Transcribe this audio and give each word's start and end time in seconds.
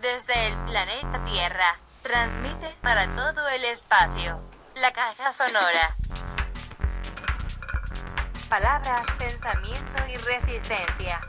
desde 0.00 0.48
el 0.48 0.56
planeta 0.64 1.24
Tierra, 1.24 1.78
transmite 2.02 2.74
para 2.80 3.14
todo 3.14 3.48
el 3.48 3.64
espacio. 3.64 4.40
La 4.76 4.92
caja 4.92 5.32
sonora. 5.32 5.96
Palabras, 8.48 9.06
pensamiento 9.18 10.00
y 10.08 10.16
resistencia. 10.16 11.20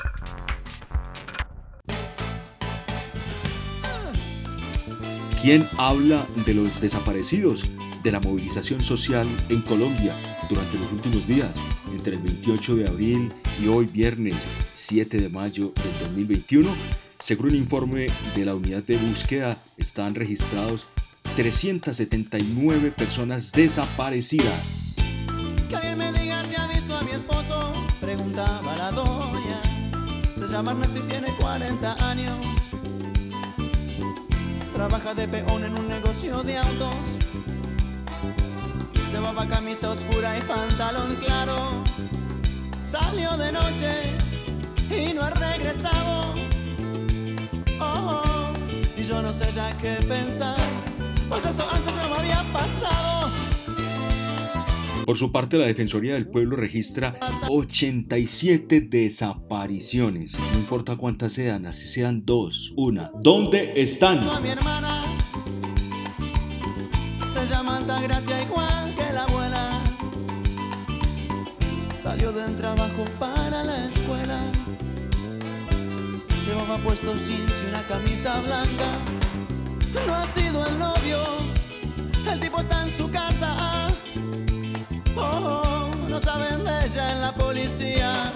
¿Quién 5.41 5.67
habla 5.77 6.25
de 6.45 6.53
los 6.53 6.79
desaparecidos? 6.79 7.63
de 8.03 8.11
la 8.11 8.19
movilización 8.19 8.83
social 8.83 9.27
en 9.49 9.61
Colombia 9.61 10.15
durante 10.49 10.77
los 10.77 10.91
últimos 10.91 11.27
días, 11.27 11.61
entre 11.91 12.15
el 12.15 12.21
28 12.23 12.75
de 12.75 12.87
abril 12.87 13.31
y 13.61 13.67
hoy 13.67 13.85
viernes 13.85 14.47
7 14.73 15.17
de 15.17 15.29
mayo 15.29 15.71
del 15.83 15.99
2021. 15.99 17.10
Según 17.21 17.49
un 17.49 17.55
informe 17.55 18.07
de 18.35 18.45
la 18.45 18.55
unidad 18.55 18.81
de 18.81 18.97
búsqueda, 18.97 19.55
están 19.77 20.15
registrados 20.15 20.87
379 21.35 22.91
personas 22.91 23.51
desaparecidas. 23.51 24.95
Que 25.69 25.75
alguien 25.75 25.99
me 25.99 26.11
diga 26.13 26.43
si 26.47 26.55
ha 26.55 26.65
visto 26.65 26.97
a 26.97 27.03
mi 27.03 27.11
esposo, 27.11 27.73
preguntaba 28.01 28.75
la 28.75 28.91
doña. 28.91 29.61
Se 30.35 30.47
llama 30.47 30.71
Ernesto 30.71 30.97
y 30.97 31.09
tiene 31.09 31.27
40 31.39 32.09
años. 32.09 32.37
Trabaja 34.73 35.13
de 35.13 35.27
peón 35.27 35.63
en 35.63 35.77
un 35.77 35.87
negocio 35.87 36.41
de 36.41 36.57
autos. 36.57 36.95
Llevaba 39.11 39.47
camisa 39.47 39.91
oscura 39.91 40.39
y 40.39 40.41
pantalón 40.41 41.15
claro. 41.17 41.83
Salió 42.83 43.37
de 43.37 43.51
noche 43.51 44.17
y 44.89 45.13
no 45.13 45.21
ha 45.21 45.29
regresado. 45.29 46.50
Yo 49.11 49.21
no 49.21 49.33
sé 49.33 49.51
ya 49.53 49.77
qué 49.77 49.97
pensar. 50.07 50.55
Pues 51.27 51.45
esto 51.45 51.65
antes 51.69 51.93
no 51.95 52.09
me 52.09 52.15
había 52.15 52.45
pasado. 52.53 53.29
Por 55.05 55.17
su 55.17 55.33
parte, 55.33 55.57
la 55.57 55.65
Defensoría 55.65 56.13
del 56.13 56.29
Pueblo 56.29 56.55
registra 56.55 57.19
87 57.49 58.79
desapariciones. 58.79 60.39
No 60.39 60.59
importa 60.59 60.95
cuántas 60.95 61.33
sean, 61.33 61.65
así 61.65 61.89
sean 61.89 62.23
dos, 62.23 62.71
una. 62.77 63.11
¿Dónde 63.21 63.73
están? 63.81 64.21
Puesto 76.83 77.13
jeans 77.15 77.53
y 77.63 77.69
una 77.69 77.83
camisa 77.83 78.41
blanca. 78.41 78.97
No 80.07 80.15
ha 80.15 80.25
sido 80.27 80.65
el 80.65 80.79
novio, 80.79 81.17
el 82.31 82.39
tipo 82.39 82.61
está 82.61 82.85
en 82.85 82.89
su 82.91 83.11
casa. 83.11 83.89
Oh, 85.15 85.21
oh, 85.21 86.09
no 86.09 86.19
saben 86.19 86.63
de 86.63 86.85
ella 86.85 87.13
en 87.13 87.21
la 87.21 87.35
policía 87.35 88.31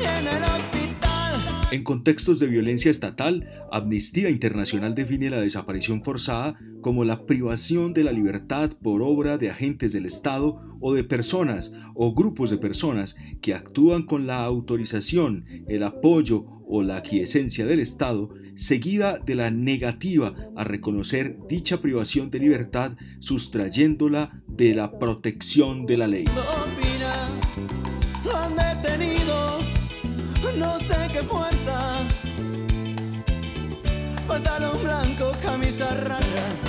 y 0.00 0.04
en 0.04 0.26
el 0.26 0.42
hospital. 0.42 1.40
En 1.70 1.84
contextos 1.84 2.38
de 2.38 2.46
violencia 2.46 2.90
estatal, 2.90 3.48
Amnistía 3.72 4.28
Internacional 4.28 4.94
define 4.94 5.30
la 5.30 5.40
desaparición 5.40 6.02
forzada 6.02 6.58
como 6.82 7.04
la 7.04 7.26
privación 7.26 7.94
de 7.94 8.04
la 8.04 8.12
libertad 8.12 8.70
por 8.82 9.02
obra 9.02 9.38
de 9.38 9.50
agentes 9.50 9.92
del 9.92 10.06
Estado 10.06 10.60
o 10.80 10.94
de 10.94 11.04
personas 11.04 11.72
o 11.94 12.14
grupos 12.14 12.50
de 12.50 12.58
personas 12.58 13.16
que 13.40 13.54
actúan 13.54 14.02
con 14.02 14.26
la 14.26 14.44
autorización, 14.44 15.44
el 15.68 15.82
apoyo 15.82 16.55
o 16.66 16.82
la 16.82 16.96
aquiescencia 16.96 17.64
del 17.66 17.80
Estado, 17.80 18.30
seguida 18.56 19.18
de 19.18 19.34
la 19.34 19.50
negativa 19.50 20.34
a 20.56 20.64
reconocer 20.64 21.36
dicha 21.48 21.80
privación 21.80 22.30
de 22.30 22.38
libertad, 22.40 22.92
sustrayéndola 23.20 24.42
de 24.48 24.74
la 24.74 24.98
protección 24.98 25.86
de 25.86 25.96
la 25.96 26.08
ley. 26.08 26.24
Lo 26.24 26.40
opina, 26.40 27.14
lo 28.24 28.36
han 28.36 28.56
detenido, 28.56 29.60
no 30.58 30.78
sé 30.80 30.96
qué 31.12 31.20
fuerza. 31.20 32.06
Pantalón 34.26 34.82
blanco, 34.82 35.32
camisa 35.42 35.90
a 35.90 35.94
rayas, 35.94 36.60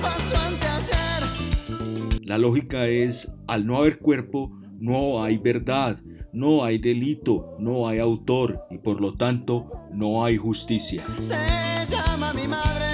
pasó 0.00 0.36
anteayer. 0.38 2.24
La 2.24 2.38
lógica 2.38 2.86
es, 2.86 3.34
al 3.46 3.66
no 3.66 3.76
haber 3.76 3.98
cuerpo, 3.98 4.50
no 4.78 5.22
hay 5.22 5.38
verdad, 5.38 5.98
no 6.34 6.64
hay 6.64 6.78
delito, 6.78 7.54
no 7.60 7.86
hay 7.86 8.00
autor 8.00 8.66
y 8.68 8.78
por 8.78 9.00
lo 9.00 9.14
tanto 9.14 9.70
no 9.92 10.24
hay 10.24 10.36
justicia. 10.36 11.04
Se 11.22 11.94
llama 11.94 12.32
mi 12.32 12.48
madre. 12.48 12.90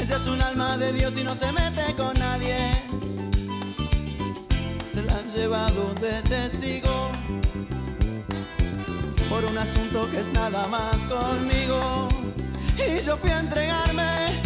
Ella 0.00 0.16
es 0.16 0.26
un 0.28 0.40
alma 0.40 0.78
de 0.78 0.92
Dios 0.92 1.18
y 1.18 1.24
no 1.24 1.34
se 1.34 1.50
mete 1.50 1.92
con 1.96 2.14
nadie. 2.14 2.70
Se 4.92 5.02
la 5.02 5.18
han 5.18 5.28
llevado 5.28 5.92
de 5.94 6.22
testigo 6.22 7.10
por 9.28 9.44
un 9.44 9.58
asunto 9.58 10.08
que 10.12 10.20
es 10.20 10.32
nada 10.32 10.68
más 10.68 10.96
conmigo. 11.06 12.08
Y 12.76 13.04
yo 13.04 13.16
fui 13.16 13.30
a 13.30 13.40
entregarme 13.40 14.40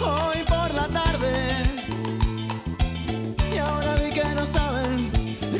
hoy 0.00 0.38
por 0.46 0.72
la 0.72 0.86
tarde. 0.86 1.32
Y 3.52 3.58
ahora 3.58 3.96
vi 3.96 4.14
que 4.14 4.24
no 4.36 4.46
saben 4.46 5.15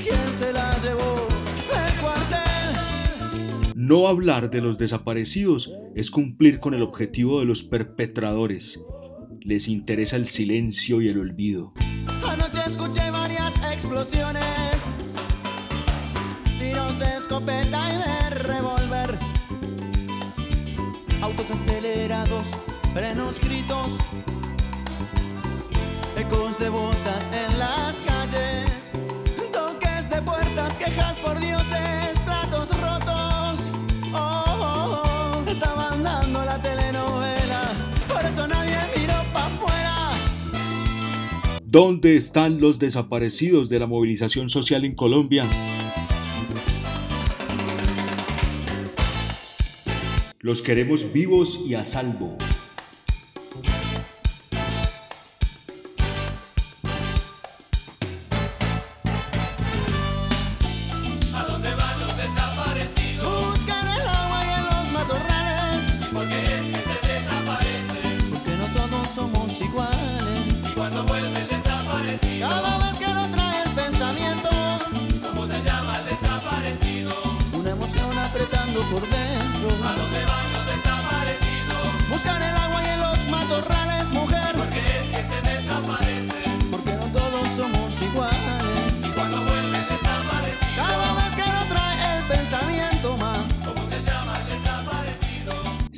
quién 0.06 0.32
se 0.32 0.52
la 0.52 0.76
llevó 0.78 1.26
el 1.86 2.00
cuartel. 2.00 3.72
No 3.74 4.08
hablar 4.08 4.50
de 4.50 4.60
los 4.60 4.78
desaparecidos 4.78 5.72
es 5.94 6.10
cumplir 6.10 6.60
con 6.60 6.74
el 6.74 6.82
objetivo 6.82 7.40
de 7.40 7.46
los 7.46 7.62
perpetradores. 7.62 8.80
Les 9.40 9.68
interesa 9.68 10.16
el 10.16 10.26
silencio 10.26 11.00
y 11.00 11.08
el 11.08 11.18
olvido. 11.18 11.72
Anoche 12.26 12.60
escuché 12.66 13.10
varias 13.10 13.52
explosiones, 13.72 14.90
tiros 16.58 16.98
de 16.98 17.16
escopeta 17.16 17.88
y 17.92 17.96
de 17.96 18.30
revólver, 18.42 19.18
autos 21.20 21.50
acelerados, 21.50 22.44
frenos, 22.92 23.38
gritos, 23.40 23.96
ecos 26.16 26.58
de 26.58 26.68
botas 26.68 27.30
en 27.32 27.58
las 27.58 28.05
quejas 30.86 31.18
por 31.18 31.38
dioses, 31.40 32.18
platos 32.24 32.68
rotos. 32.80 33.60
Oh, 34.12 34.44
oh, 34.46 35.02
oh, 35.44 35.50
estaban 35.50 36.02
dando 36.02 36.44
la 36.44 36.60
telenovela, 36.60 37.72
por 38.08 38.24
eso 38.24 38.46
nadie 38.46 38.78
miró 38.96 39.14
para 39.32 39.46
afuera. 39.46 40.12
¿Dónde 41.64 42.16
están 42.16 42.60
los 42.60 42.78
desaparecidos 42.78 43.68
de 43.68 43.80
la 43.80 43.86
movilización 43.86 44.48
social 44.48 44.84
en 44.84 44.94
Colombia? 44.94 45.44
Los 50.38 50.62
queremos 50.62 51.12
vivos 51.12 51.60
y 51.66 51.74
a 51.74 51.84
salvo. 51.84 52.36
Cuando 70.76 71.04
vuelven 71.04 71.48
desaparecido. 71.48 72.48
Cada 72.48 72.78
vez 72.78 72.98
que 72.98 73.14
lo 73.14 73.26
trae 73.28 73.62
el 73.62 73.70
pensamiento. 73.70 74.50
¿Cómo 75.22 75.46
se 75.46 75.62
llama 75.62 75.98
el 75.98 76.04
desaparecido? 76.04 77.12
Una 77.54 77.70
emoción 77.70 78.18
apretando 78.18 78.80
por 78.82 79.00
dentro. 79.00 79.68
¿A 79.84 79.92
dónde 79.96 80.24
van 80.26 80.52
los 80.52 80.66
desaparecidos? 80.66 82.08
Buscan 82.10 82.42
el 82.42 82.56
agua 82.56 82.82
y 82.84 82.88
en 82.88 83.00
los 83.00 83.28
matorrales, 83.28 84.06
mujer. 84.10 84.54
Porque 84.54 84.80
es 85.00 85.16
que 85.16 85.22
se 85.22 85.40
desaparecen. 85.50 86.35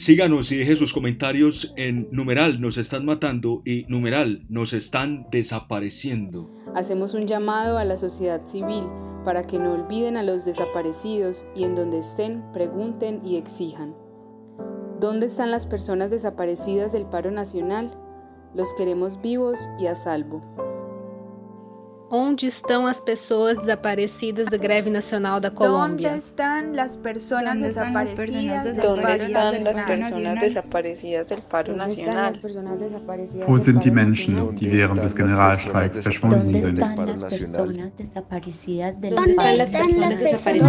Síganos 0.09 0.51
y 0.53 0.57
deje 0.57 0.75
sus 0.75 0.95
comentarios 0.95 1.75
en 1.77 2.09
numeral 2.11 2.63
nos 2.63 2.79
están 2.79 3.05
matando 3.05 3.61
y 3.67 3.85
numeral 3.89 4.47
nos 4.49 4.73
están 4.73 5.27
desapareciendo. 5.31 6.49
Hacemos 6.75 7.13
un 7.13 7.27
llamado 7.27 7.77
a 7.77 7.85
la 7.85 7.99
sociedad 7.99 8.47
civil 8.47 8.85
para 9.23 9.47
que 9.47 9.59
no 9.59 9.75
olviden 9.75 10.17
a 10.17 10.23
los 10.23 10.47
desaparecidos 10.47 11.45
y 11.55 11.65
en 11.65 11.75
donde 11.75 11.99
estén 11.99 12.43
pregunten 12.55 13.21
y 13.23 13.37
exijan. 13.37 13.95
¿Dónde 14.99 15.27
están 15.27 15.51
las 15.51 15.67
personas 15.67 16.11
desaparecidas 16.11 16.91
del 16.91 17.05
paro 17.05 17.31
nacional? 17.31 17.91
Los 18.55 18.73
queremos 18.79 19.21
vivos 19.21 19.69
y 19.79 19.89
a 19.89 19.95
salvo. 19.95 20.68
Onde 22.11 22.47
estão 22.47 22.87
as 22.87 23.01
pessoas 23.01 23.59
desaparecidas 23.59 24.49
da 24.49 24.57
greve 24.57 24.89
nacional 24.89 25.39
da 25.41 25.51
Colômbia? 25.51 26.13
Onde 26.13 26.19
estão 26.21 26.83
as 26.83 26.97
pessoas 26.97 27.43
desaparecidas? 27.61 28.79
Onde 28.83 29.13
estão 29.13 29.67
as 29.67 29.81
pessoas 29.81 30.39
desaparecidas 30.39 31.27
do 31.27 31.43
paro 31.43 31.77
nacional? 31.77 32.33
Wo 33.47 33.59
sind 33.59 33.85
die 33.85 33.91
Menschen, 33.91 34.55
die 34.55 34.71
während 34.71 35.03
des 35.03 35.15
Generalstreiks 35.15 36.01
verschwunden 36.01 36.41
sind? 36.41 36.79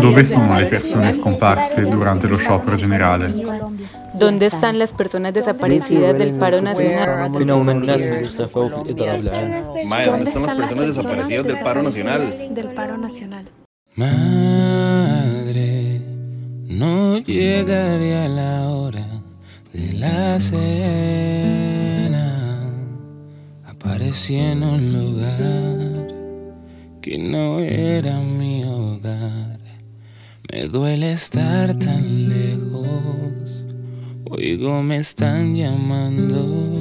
Dove 0.02 0.24
sono 0.26 0.60
le 0.60 0.66
persone 0.66 1.12
scomparse 1.14 1.88
durante 1.88 2.28
lo 2.28 2.38
sciopero 2.38 2.76
generale? 2.76 3.34
Onde 4.22 4.46
estão 4.46 4.82
as 4.82 4.92
pessoas 4.92 5.32
desaparecidas 5.32 6.34
do 6.34 6.40
paro 6.40 6.62
nacional? 6.62 7.30
Onde 7.30 7.44
estão 7.44 7.94
as 7.94 8.36
pessoas 8.36 8.76
desaparecidas? 8.76 9.70
Del 11.30 11.60
paro 11.64 11.84
nacional? 11.84 12.34
Del 12.56 12.74
paro 12.74 12.98
nacional. 12.98 13.46
Madre, 13.96 15.22
no 16.66 17.20
llegaría 17.20 18.28
la 18.28 18.70
hora 18.70 19.06
de 19.72 19.94
la 19.94 20.40
cena. 20.42 21.38
Aparecí 23.64 24.38
en 24.38 24.64
un 24.64 24.92
lugar 24.92 26.08
que 27.02 27.20
no 27.20 27.60
era 27.60 28.20
mi 28.22 28.64
hogar. 28.64 29.60
Me 30.52 30.64
duele 30.64 31.12
estar 31.12 31.78
tan 31.78 32.28
lejos. 32.28 33.66
Oigo, 34.32 34.82
me 34.82 34.98
están 34.98 35.56
llamando. 35.56 36.79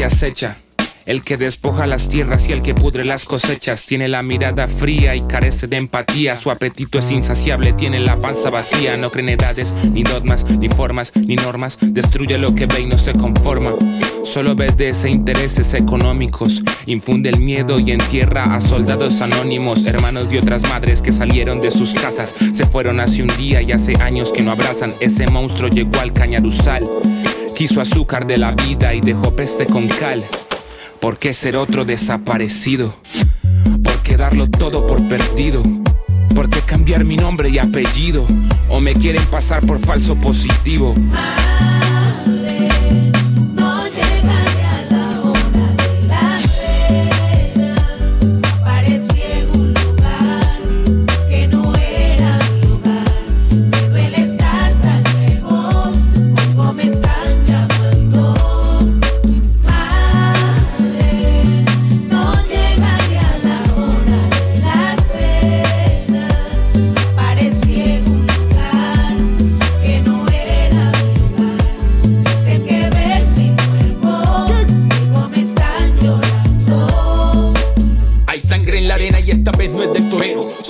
Que 0.00 0.06
acecha. 0.06 0.56
El 1.04 1.22
que 1.22 1.36
despoja 1.36 1.86
las 1.86 2.08
tierras 2.08 2.48
y 2.48 2.52
el 2.52 2.62
que 2.62 2.74
pudre 2.74 3.04
las 3.04 3.26
cosechas 3.26 3.84
tiene 3.84 4.08
la 4.08 4.22
mirada 4.22 4.66
fría 4.66 5.14
y 5.14 5.20
carece 5.20 5.66
de 5.66 5.76
empatía. 5.76 6.36
Su 6.36 6.50
apetito 6.50 7.00
es 7.00 7.10
insaciable, 7.10 7.74
tiene 7.74 8.00
la 8.00 8.16
panza 8.16 8.48
vacía. 8.48 8.96
No 8.96 9.10
cree 9.10 9.24
en 9.24 9.28
edades, 9.28 9.74
ni 9.92 10.02
dogmas, 10.02 10.46
ni 10.50 10.70
formas, 10.70 11.12
ni 11.14 11.36
normas. 11.36 11.76
Destruye 11.82 12.38
lo 12.38 12.54
que 12.54 12.64
ve 12.64 12.80
y 12.80 12.86
no 12.86 12.96
se 12.96 13.12
conforma. 13.12 13.74
Solo 14.24 14.52
obedece 14.52 15.10
intereses 15.10 15.74
económicos. 15.74 16.62
Infunde 16.86 17.28
el 17.28 17.40
miedo 17.40 17.78
y 17.78 17.90
entierra 17.90 18.54
a 18.54 18.60
soldados 18.62 19.20
anónimos, 19.20 19.84
hermanos 19.84 20.30
de 20.30 20.38
otras 20.38 20.62
madres 20.62 21.02
que 21.02 21.12
salieron 21.12 21.60
de 21.60 21.72
sus 21.72 21.92
casas. 21.92 22.34
Se 22.54 22.64
fueron 22.64 23.00
hace 23.00 23.20
un 23.20 23.36
día 23.36 23.60
y 23.60 23.72
hace 23.72 24.00
años 24.00 24.32
que 24.32 24.42
no 24.42 24.52
abrazan. 24.52 24.94
Ese 25.00 25.26
monstruo 25.26 25.68
llegó 25.68 26.00
al 26.00 26.14
cañaruzal. 26.14 26.88
Quiso 27.54 27.80
azúcar 27.80 28.26
de 28.26 28.38
la 28.38 28.52
vida 28.52 28.94
y 28.94 29.00
dejó 29.00 29.34
peste 29.36 29.66
con 29.66 29.88
cal. 29.88 30.24
¿Por 31.00 31.18
qué 31.18 31.34
ser 31.34 31.56
otro 31.56 31.84
desaparecido? 31.84 32.94
¿Por 33.82 34.02
qué 34.02 34.16
darlo 34.16 34.48
todo 34.48 34.86
por 34.86 35.06
perdido? 35.08 35.62
¿Por 36.34 36.48
qué 36.48 36.60
cambiar 36.60 37.04
mi 37.04 37.16
nombre 37.16 37.50
y 37.50 37.58
apellido? 37.58 38.26
¿O 38.68 38.80
me 38.80 38.94
quieren 38.94 39.24
pasar 39.26 39.64
por 39.66 39.78
falso 39.78 40.14
positivo? 40.16 40.94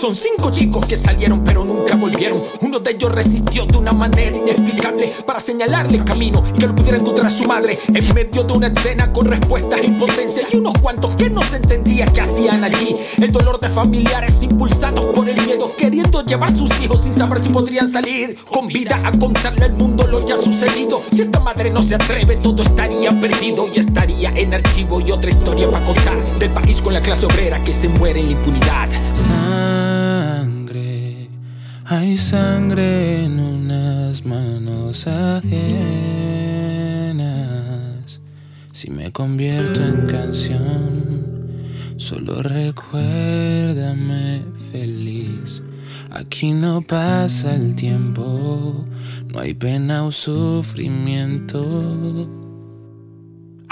Son 0.00 0.14
cinco 0.14 0.50
chicos 0.50 0.86
que 0.86 0.96
salieron 0.96 1.44
pero 1.44 1.62
nunca 1.62 1.94
volvieron. 1.94 2.42
Uno 2.62 2.78
de 2.78 2.92
ellos 2.92 3.12
resistió 3.12 3.66
de 3.66 3.76
una 3.76 3.92
manera 3.92 4.34
inexplicable 4.34 5.12
para 5.26 5.40
señalarle 5.40 5.98
el 5.98 6.04
camino 6.06 6.42
y 6.54 6.58
que 6.58 6.66
lo 6.68 6.74
pudiera 6.74 6.96
encontrar 6.96 7.26
a 7.26 7.30
su 7.30 7.44
madre 7.44 7.78
en 7.92 8.14
medio 8.14 8.42
de 8.44 8.54
una 8.54 8.68
escena 8.68 9.12
con 9.12 9.26
respuestas 9.26 9.78
e 9.80 9.88
impotencia 9.88 10.46
y 10.50 10.56
unos 10.56 10.72
cuantos 10.80 11.14
que 11.16 11.28
no 11.28 11.42
se 11.42 11.56
entendía 11.56 12.06
que 12.06 12.22
hacían 12.22 12.64
allí. 12.64 12.96
El 13.18 13.30
dolor 13.30 13.60
de 13.60 13.68
familiares 13.68 14.42
impulsados 14.42 15.04
por 15.14 15.28
el 15.28 15.38
miedo, 15.44 15.76
queriendo 15.76 16.24
llevar 16.24 16.56
sus 16.56 16.70
hijos 16.80 17.02
sin 17.02 17.12
saber 17.12 17.42
si 17.42 17.50
podrían 17.50 17.86
salir 17.86 18.38
con 18.50 18.68
vida 18.68 19.02
a 19.04 19.12
contarle 19.18 19.66
al 19.66 19.74
mundo 19.74 20.06
lo 20.06 20.24
ya 20.24 20.38
sucedido. 20.38 21.02
Si 21.12 21.20
esta 21.20 21.40
madre 21.40 21.68
no 21.68 21.82
se 21.82 21.96
atreve, 21.96 22.36
todo 22.36 22.62
estaría 22.62 23.10
perdido 23.20 23.66
y 23.70 23.78
estaría 23.78 24.30
en 24.30 24.54
archivo 24.54 24.98
y 25.02 25.10
otra 25.10 25.28
historia 25.28 25.70
para 25.70 25.84
contar 25.84 26.38
del 26.38 26.50
país 26.54 26.80
con 26.80 26.94
la 26.94 27.02
clase 27.02 27.26
obrera 27.26 27.62
que 27.62 27.74
se 27.74 27.90
muere 27.90 28.20
en 28.20 28.26
la 28.26 28.32
impunidad. 28.32 28.88
Hay 31.92 32.16
sangre 32.18 33.24
en 33.24 33.40
unas 33.40 34.24
manos 34.24 35.08
ajenas. 35.08 35.50
Si 38.70 38.92
me 38.92 39.10
convierto 39.10 39.82
en 39.82 40.06
canción, 40.06 41.48
solo 41.96 42.44
recuérdame 42.44 44.42
feliz. 44.70 45.64
Aquí 46.12 46.52
no 46.52 46.80
pasa 46.80 47.56
el 47.56 47.74
tiempo, 47.74 48.86
no 49.26 49.40
hay 49.40 49.54
pena 49.54 50.04
o 50.04 50.12
sufrimiento. 50.12 51.60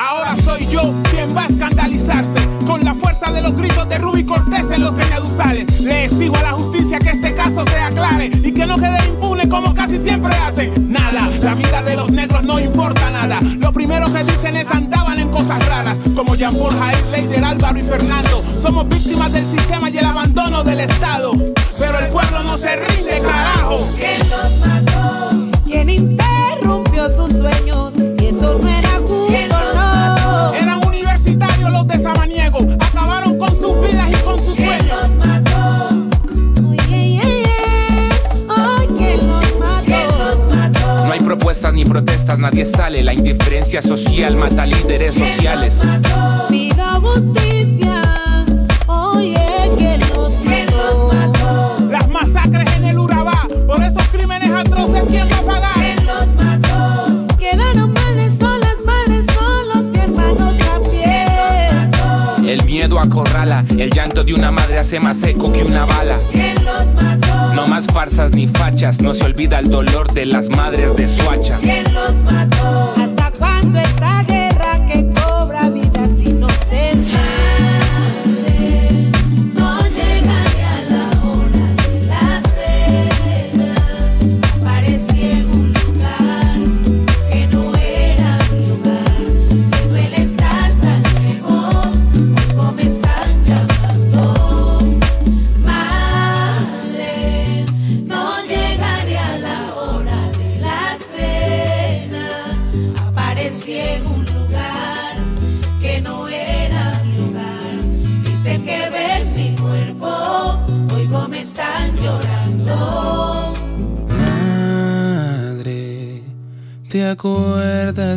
Ahora 0.01 0.37
soy 0.45 0.65
yo 0.69 0.95
quien 1.11 1.37
va 1.37 1.43
a 1.43 1.47
escandalizarse 1.47 2.49
con 2.69 2.85
la 2.85 2.95
fuerza 2.95 3.33
de 3.33 3.43
los 3.43 3.53
gritos 3.57 3.89
de 3.89 3.99
Ruby 3.99 4.25
Cortés 4.25 4.71
en 4.71 4.83
los 4.83 4.93
cañaduzales. 4.93 5.81
Le 5.81 6.05
exijo 6.05 6.37
a 6.37 6.43
la 6.43 6.53
justicia 6.53 7.01
que 7.01 7.11
este 7.11 7.35
caso 7.35 7.65
se 7.65 7.77
aclare 7.77 8.27
y 8.27 8.53
que 8.53 8.65
no 8.65 8.77
quede 8.77 9.07
impune 9.09 9.49
como 9.49 9.75
casi 9.75 9.99
siempre 9.99 10.33
hacen. 10.37 10.93
Nada, 10.93 11.29
la 11.43 11.55
vida 11.57 11.83
de 11.83 11.97
los 11.97 12.13
negros 12.13 12.45
no 12.45 12.61
importa 12.61 13.11
nada. 13.11 13.41
Lo 13.41 13.73
primero 13.73 14.07
que 14.13 14.23
dicen 14.23 14.57
es 14.57 14.71
andaban 14.71 15.19
en 15.19 15.31
cosas 15.31 15.67
raras, 15.67 15.99
como 16.15 16.37
Jean 16.37 16.55
Paul 16.55 16.79
Jair, 16.79 17.05
Leider, 17.07 17.45
Álvaro 17.45 17.79
y 17.81 17.83
Fernando. 17.83 18.45
Somos 18.63 18.89
víctimas 18.89 19.33
del 19.33 19.51
sistema 19.51 19.91
y 19.91 19.99
el 19.99 20.07
abandono 20.07 20.63
del 20.63 20.79
Estado. 20.79 21.33
Pero 21.77 21.99
el 21.99 22.07
pueblo 22.11 22.45
no 22.45 22.57
se 22.57 22.77
rinde, 22.77 23.21
carajo. 23.21 23.89
¿Quién 23.97 24.21
los 24.31 24.65
mató? 24.65 25.61
¿Quién 25.67 25.91
interrumpió 25.91 27.09
sus 27.17 27.33
sueños? 27.33 27.95
Y 28.21 28.27
eso 28.27 28.61
no 28.63 28.88
Ni 41.73 41.85
protestas, 41.85 42.39
nadie 42.39 42.65
sale. 42.65 43.03
La 43.03 43.13
indiferencia 43.13 43.83
social 43.83 44.37
mata 44.37 44.65
líderes 44.65 45.17
sociales. 45.17 45.83
Pido 46.49 46.85
justicia. 47.01 48.03
Oye, 48.87 49.37
¿quién 49.77 50.01
los 50.01 50.33
mató? 50.45 51.77
Las 51.91 52.09
masacres 52.09 52.65
en 52.77 52.85
el 52.85 52.99
Urabá. 52.99 53.49
Por 53.67 53.83
esos 53.83 54.07
crímenes 54.09 54.51
atroces, 54.51 55.05
¿quién 55.09 55.29
va 55.31 55.39
a 55.39 55.43
pagar? 55.43 55.75
¿Quién 55.75 56.07
los 56.07 56.29
mató? 56.37 57.37
Quedaron 57.39 57.93
madres 57.93 58.33
solas, 58.39 58.77
madres 58.87 59.25
solos 59.35 59.85
y 59.93 59.99
hermanos 59.99 60.55
también. 60.59 62.49
El 62.49 62.65
miedo 62.65 63.01
acorrala, 63.01 63.65
el 63.77 63.91
llanto 63.91 64.23
de 64.23 64.33
una 64.33 64.53
madre 64.53 64.79
hace 64.79 65.01
más 65.01 65.23
eco 65.25 65.53
que 65.53 65.65
una 65.65 65.85
bala. 65.85 66.19
¿Quién? 66.33 66.58
No 67.55 67.67
más 67.67 67.87
farsas 67.87 68.33
ni 68.33 68.47
fachas, 68.49 69.01
no 69.01 69.13
se 69.13 69.25
olvida 69.25 69.59
el 69.59 69.71
dolor 69.71 70.13
de 70.13 70.27
las 70.27 70.49
madres 70.49 70.97
de 70.97 71.09
Suacha. 71.09 71.59
¿Quién 71.61 71.85
los 71.93 72.15
mató? 72.25 72.95
¿Hasta 72.97 73.31
cuándo 73.33 73.79
esta 73.79 74.25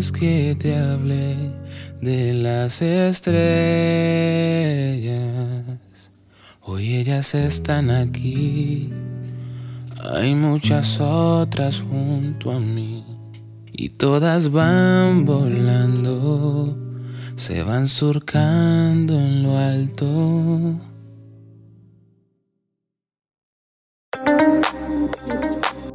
que 0.10 0.56
te 0.58 0.74
hablé 0.76 1.36
de 2.00 2.34
las 2.34 2.82
estrellas. 2.82 3.42
Hoy 6.62 6.96
ellas 6.96 7.36
están 7.36 7.92
aquí. 7.92 8.90
Hay 10.16 10.34
muchas 10.34 11.00
otras 11.02 11.82
junto 11.82 12.52
a 12.52 12.60
mí. 12.60 13.04
Y 13.74 13.90
todas 13.90 14.50
van 14.50 15.26
volando. 15.26 16.78
Se 17.36 17.62
van 17.64 17.90
surcando 17.90 19.20
en 19.20 19.44
lo 19.44 19.58
alto. 19.58 20.80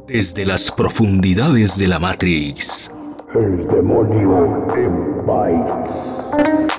Desde 0.07 0.45
las 0.45 0.71
profundidades 0.71 1.77
de 1.77 1.87
la 1.87 1.99
Matrix. 1.99 2.91
El 3.37 3.67
demonio 3.67 4.47
en 4.75 5.25
Bytes. 5.27 6.76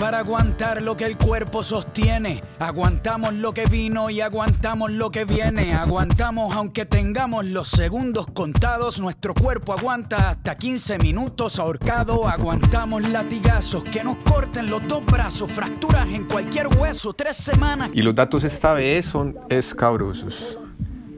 Para 0.00 0.20
aguantar 0.20 0.82
lo 0.82 0.96
que 0.96 1.04
el 1.04 1.18
cuerpo 1.18 1.62
sostiene. 1.62 2.42
Aguantamos 2.58 3.34
lo 3.34 3.52
que 3.52 3.66
vino 3.66 4.08
y 4.08 4.22
aguantamos 4.22 4.90
lo 4.90 5.10
que 5.10 5.26
viene. 5.26 5.74
Aguantamos 5.74 6.56
aunque 6.56 6.86
tengamos 6.86 7.44
los 7.44 7.68
segundos 7.68 8.26
contados. 8.32 8.98
Nuestro 8.98 9.34
cuerpo 9.34 9.74
aguanta 9.74 10.30
hasta 10.30 10.54
15 10.54 10.98
minutos 11.00 11.58
ahorcado. 11.58 12.26
Aguantamos 12.26 13.06
latigazos 13.10 13.84
que 13.84 14.02
nos 14.02 14.16
corten 14.16 14.70
los 14.70 14.88
dos 14.88 15.04
brazos. 15.04 15.52
Fracturas 15.52 16.08
en 16.08 16.24
cualquier 16.24 16.68
hueso. 16.68 17.12
Tres 17.12 17.36
semanas. 17.36 17.90
Y 17.92 18.00
los 18.00 18.14
datos 18.14 18.42
esta 18.44 18.72
vez 18.72 19.04
son 19.04 19.36
escabrosos. 19.50 20.58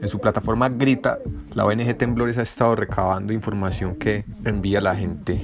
En 0.01 0.09
su 0.09 0.19
plataforma 0.19 0.67
Grita, 0.67 1.19
la 1.53 1.63
ONG 1.63 1.97
Temblores 1.97 2.37
ha 2.37 2.41
estado 2.41 2.75
recabando 2.75 3.31
información 3.31 3.95
que 3.95 4.25
envía 4.43 4.81
la 4.81 4.93
gente 4.93 5.41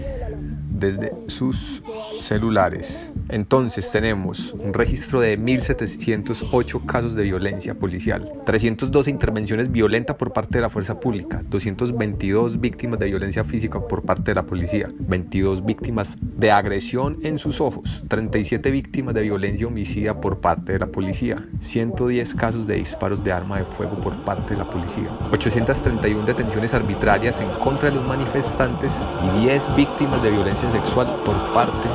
desde 0.69 1.13
sus 1.27 1.81
celulares. 2.19 3.13
Entonces 3.29 3.91
tenemos 3.91 4.53
un 4.53 4.73
registro 4.73 5.21
de 5.21 5.39
1.708 5.39 6.85
casos 6.85 7.13
de 7.13 7.23
violencia 7.23 7.75
policial, 7.75 8.31
312 8.45 9.09
intervenciones 9.09 9.71
violentas 9.71 10.15
por 10.15 10.33
parte 10.33 10.57
de 10.57 10.61
la 10.61 10.69
fuerza 10.69 10.99
pública, 10.99 11.41
222 11.47 12.59
víctimas 12.59 12.99
de 12.99 13.05
violencia 13.05 13.43
física 13.43 13.79
por 13.87 14.01
parte 14.01 14.31
de 14.31 14.35
la 14.35 14.47
policía, 14.47 14.87
22 14.97 15.63
víctimas 15.63 16.17
de 16.19 16.51
agresión 16.51 17.17
en 17.21 17.37
sus 17.37 17.61
ojos, 17.61 18.03
37 18.07 18.71
víctimas 18.71 19.13
de 19.13 19.21
violencia 19.21 19.67
homicida 19.67 20.19
por 20.19 20.39
parte 20.39 20.73
de 20.73 20.79
la 20.79 20.87
policía, 20.87 21.47
110 21.59 22.33
casos 22.33 22.65
de 22.65 22.77
disparos 22.77 23.23
de 23.23 23.31
arma 23.31 23.59
de 23.59 23.65
fuego 23.65 23.93
por 24.01 24.15
parte 24.23 24.55
de 24.55 24.59
la 24.59 24.69
policía, 24.69 25.09
831 25.31 26.25
detenciones 26.25 26.73
arbitrarias 26.73 27.41
en 27.41 27.49
contra 27.63 27.89
de 27.89 27.95
los 27.95 28.07
manifestantes 28.07 28.97
y 29.23 29.41
10 29.41 29.75
víctimas 29.75 30.23
de 30.23 30.31
violencia 30.31 30.71
sexual 30.71 31.07
por 31.23 31.35
parte 31.53 31.87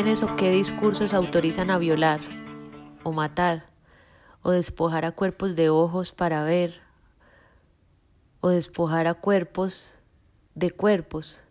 Aguante. 0.07 0.23
¿Quiénes 0.23 0.23
o 0.23 0.35
qué 0.37 0.51
discursos 0.51 1.13
autorizan 1.13 1.69
a 1.69 1.77
violar, 1.77 2.21
o 3.03 3.11
matar, 3.11 3.65
o 4.41 4.51
despojar 4.51 5.05
a 5.05 5.11
cuerpos 5.11 5.55
de 5.55 5.69
ojos 5.69 6.11
para 6.11 6.43
ver, 6.43 6.81
o 8.39 8.49
despojar 8.49 9.07
a 9.07 9.13
cuerpos 9.13 9.93
de 10.55 10.71
cuerpos? 10.71 11.41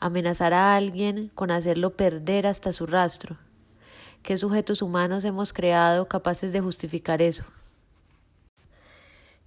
amenazar 0.00 0.52
a 0.52 0.76
alguien 0.76 1.30
con 1.34 1.50
hacerlo 1.50 1.96
perder 1.96 2.46
hasta 2.46 2.74
su 2.74 2.84
rastro. 2.84 3.38
¿Qué 4.22 4.36
sujetos 4.36 4.82
humanos 4.82 5.24
hemos 5.24 5.54
creado 5.54 6.08
capaces 6.08 6.52
de 6.52 6.60
justificar 6.60 7.22
eso? 7.22 7.44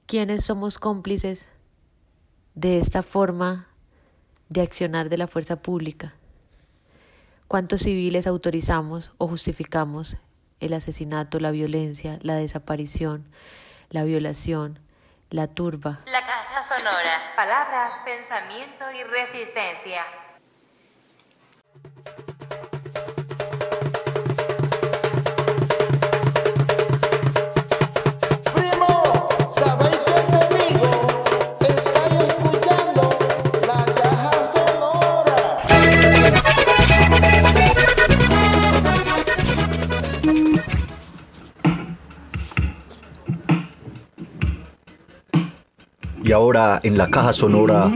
¿Quiénes 0.08 0.46
somos 0.46 0.80
cómplices 0.80 1.50
de 2.56 2.80
esta 2.80 3.04
forma 3.04 3.68
de 4.50 4.62
accionar 4.62 5.10
de 5.10 5.18
la 5.18 5.28
fuerza 5.28 5.58
pública? 5.58 6.17
¿Cuántos 7.48 7.84
civiles 7.84 8.28
autorizamos 8.28 9.14
o 9.18 9.30
justificamos 9.30 10.18
el 10.60 10.74
asesinato, 10.74 11.40
la 11.40 11.52
violencia, 11.52 12.20
la 12.22 12.36
desaparición, 12.36 13.26
la 13.90 14.04
violación, 14.04 14.80
la 15.30 15.48
turba? 15.48 16.02
La 16.08 16.26
caja 16.26 16.62
sonora. 16.62 17.34
Palabras, 17.38 18.02
pensamiento 18.04 18.84
y 18.92 19.02
resistencia. 19.04 20.04
Y 46.28 46.34
ahora 46.34 46.82
en 46.84 46.98
la 46.98 47.10
caja 47.10 47.32
sonora, 47.32 47.90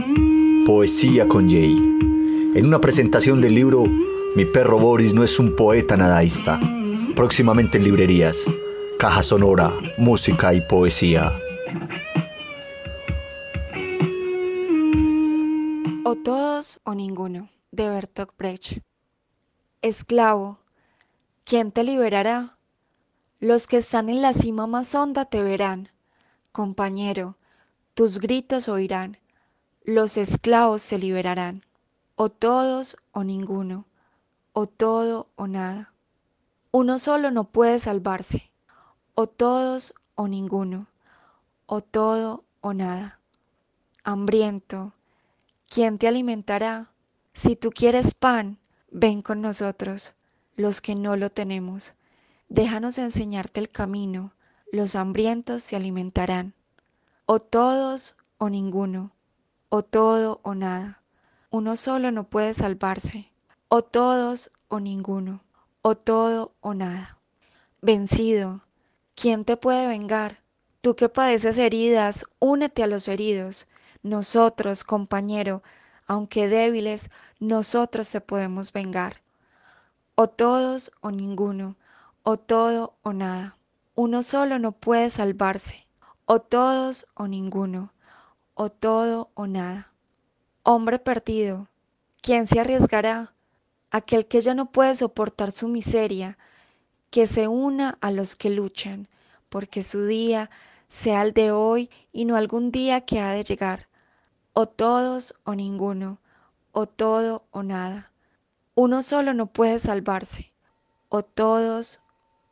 Poesía 0.64 1.28
con 1.28 1.50
Jay. 1.50 1.74
En 2.54 2.64
una 2.64 2.80
presentación 2.80 3.42
del 3.42 3.54
libro 3.54 3.84
Mi 3.84 4.46
perro 4.46 4.78
Boris 4.78 5.12
no 5.12 5.22
es 5.22 5.38
un 5.38 5.54
poeta 5.54 5.98
nadaísta. 5.98 6.58
Próximamente 7.14 7.76
en 7.76 7.84
librerías. 7.84 8.46
Caja 8.98 9.22
sonora, 9.22 9.74
música 9.98 10.54
y 10.54 10.62
poesía. 10.62 11.38
O 16.06 16.14
todos 16.14 16.80
o 16.84 16.94
ninguno, 16.94 17.50
de 17.70 17.90
Bertolt 17.90 18.30
Brecht. 18.38 18.78
Esclavo, 19.82 20.58
¿quién 21.44 21.70
te 21.70 21.84
liberará? 21.84 22.56
Los 23.40 23.66
que 23.66 23.76
están 23.76 24.08
en 24.08 24.22
la 24.22 24.32
cima 24.32 24.66
más 24.66 24.94
honda 24.94 25.26
te 25.26 25.42
verán. 25.42 25.90
Compañero, 26.50 27.36
tus 27.94 28.20
gritos 28.20 28.68
oirán. 28.68 29.18
Los 29.84 30.16
esclavos 30.16 30.86
te 30.86 30.98
liberarán. 30.98 31.64
O 32.14 32.30
todos 32.30 32.96
o 33.12 33.24
ninguno, 33.24 33.86
o 34.52 34.66
todo 34.66 35.28
o 35.36 35.46
nada. 35.46 35.92
Uno 36.70 36.98
solo 36.98 37.30
no 37.30 37.44
puede 37.44 37.78
salvarse. 37.78 38.50
O 39.14 39.26
todos 39.26 39.94
o 40.14 40.28
ninguno, 40.28 40.86
o 41.66 41.82
todo 41.82 42.44
o 42.60 42.72
nada. 42.72 43.18
Hambriento, 44.04 44.94
¿quién 45.68 45.98
te 45.98 46.08
alimentará? 46.08 46.90
Si 47.34 47.56
tú 47.56 47.70
quieres 47.70 48.14
pan, 48.14 48.58
ven 48.90 49.20
con 49.22 49.42
nosotros, 49.42 50.14
los 50.56 50.80
que 50.80 50.94
no 50.94 51.16
lo 51.16 51.30
tenemos. 51.30 51.94
Déjanos 52.48 52.98
enseñarte 52.98 53.60
el 53.60 53.70
camino, 53.70 54.32
los 54.70 54.96
hambrientos 54.96 55.62
se 55.62 55.76
alimentarán. 55.76 56.54
O 57.34 57.40
todos 57.40 58.14
o 58.36 58.50
ninguno, 58.50 59.10
o 59.70 59.82
todo 59.82 60.40
o 60.42 60.54
nada. 60.54 61.00
Uno 61.48 61.76
solo 61.76 62.10
no 62.10 62.24
puede 62.24 62.52
salvarse. 62.52 63.32
O 63.70 63.80
todos 63.80 64.52
o 64.68 64.80
ninguno, 64.80 65.42
o 65.80 65.94
todo 65.94 66.52
o 66.60 66.74
nada. 66.74 67.16
Vencido, 67.80 68.60
¿quién 69.14 69.46
te 69.46 69.56
puede 69.56 69.86
vengar? 69.86 70.42
Tú 70.82 70.94
que 70.94 71.08
padeces 71.08 71.56
heridas, 71.56 72.26
únete 72.38 72.82
a 72.82 72.86
los 72.86 73.08
heridos. 73.08 73.66
Nosotros, 74.02 74.84
compañero, 74.84 75.62
aunque 76.06 76.48
débiles, 76.48 77.10
nosotros 77.40 78.10
te 78.10 78.20
podemos 78.20 78.74
vengar. 78.74 79.22
O 80.16 80.26
todos 80.26 80.92
o 81.00 81.10
ninguno, 81.10 81.78
o 82.24 82.36
todo 82.36 82.98
o 83.00 83.14
nada. 83.14 83.56
Uno 83.94 84.22
solo 84.22 84.58
no 84.58 84.72
puede 84.72 85.08
salvarse. 85.08 85.86
O 86.34 86.40
todos 86.40 87.06
o 87.14 87.26
ninguno, 87.26 87.92
o 88.54 88.70
todo 88.70 89.30
o 89.34 89.46
nada. 89.46 89.92
Hombre 90.62 90.98
perdido, 90.98 91.68
¿quién 92.22 92.46
se 92.46 92.58
arriesgará? 92.58 93.34
Aquel 93.90 94.26
que 94.26 94.40
ya 94.40 94.54
no 94.54 94.72
puede 94.72 94.94
soportar 94.94 95.52
su 95.52 95.68
miseria, 95.68 96.38
que 97.10 97.26
se 97.26 97.48
una 97.48 97.98
a 98.00 98.10
los 98.10 98.34
que 98.34 98.48
luchan, 98.48 99.08
porque 99.50 99.82
su 99.82 100.06
día 100.06 100.48
sea 100.88 101.20
el 101.20 101.34
de 101.34 101.52
hoy 101.52 101.90
y 102.14 102.24
no 102.24 102.36
algún 102.36 102.70
día 102.70 103.02
que 103.02 103.20
ha 103.20 103.32
de 103.32 103.44
llegar. 103.44 103.88
O 104.54 104.66
todos 104.66 105.34
o 105.44 105.54
ninguno, 105.54 106.18
o 106.70 106.86
todo 106.86 107.44
o 107.50 107.62
nada. 107.62 108.10
Uno 108.74 109.02
solo 109.02 109.34
no 109.34 109.48
puede 109.52 109.78
salvarse. 109.78 110.50
O 111.10 111.22
todos 111.22 112.00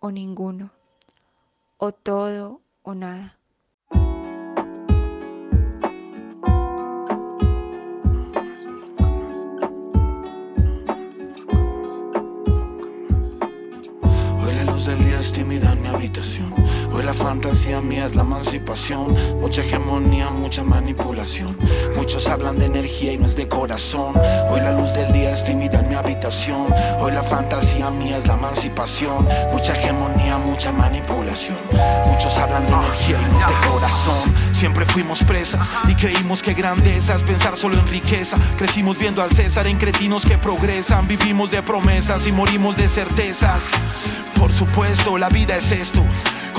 o 0.01 0.11
ninguno, 0.11 0.71
o 1.79 1.93
todo 1.93 2.61
o 2.83 2.95
nada. 2.95 3.40
Es 15.21 15.33
tímida 15.33 15.73
en 15.73 15.83
mi 15.83 15.89
habitación. 15.89 16.55
Hoy 16.93 17.03
la 17.03 17.13
fantasía 17.13 17.81
mía 17.81 18.07
es 18.07 18.15
la 18.15 18.23
emancipación. 18.23 19.15
Mucha 19.39 19.63
hegemonía, 19.63 20.31
mucha 20.31 20.65
manipulación. 20.65 21.57
Muchos 21.95 22.27
hablan 22.27 22.59
de 22.59 22.67
energía 22.67 23.13
y 23.13 23.19
no 23.19 23.27
es 23.27 23.37
de 23.37 23.47
corazón. 23.47 24.15
Hoy 24.51 24.61
la 24.61 24.73
luz 24.73 24.93
del 24.95 25.13
día 25.13 25.31
es 25.31 25.45
tímida 25.45 25.81
en 25.81 25.91
mi 25.91 25.95
habitación. 25.95 26.73
Hoy 27.01 27.13
la 27.13 27.23
fantasía 27.23 27.91
mía 27.91 28.17
es 28.17 28.27
la 28.27 28.35
emancipación. 28.35 29.29
Mucha 29.53 29.79
hegemonía, 29.79 30.39
mucha 30.39 30.73
manipulación. 30.73 31.59
Muchos 32.07 32.39
hablan 32.39 32.65
de 32.67 32.73
energía 32.73 33.19
y 33.21 33.33
no 33.33 33.41
es 33.41 33.47
de 33.47 33.69
corazón. 33.69 34.35
Siempre 34.53 34.87
fuimos 34.87 35.23
presas 35.23 35.71
y 35.89 35.95
creímos 35.95 36.43
que 36.43 36.55
grandeza 36.55 37.15
es 37.15 37.23
pensar 37.23 37.57
solo 37.57 37.79
en 37.79 37.87
riqueza. 37.89 38.39
Crecimos 38.57 38.99
viendo 38.99 39.23
al 39.23 39.31
César 39.31 39.67
en 39.67 39.77
cretinos 39.77 40.25
que 40.25 40.39
progresan. 40.39 41.07
Vivimos 41.07 41.51
de 41.51 41.63
promesas 41.63 42.27
y 42.27 42.33
morimos 42.33 42.77
de 42.77 42.89
certezas. 42.89 43.63
Por 44.41 44.51
supuesto, 44.51 45.19
la 45.19 45.29
vida 45.29 45.55
es 45.59 45.71
esto. 45.71 46.03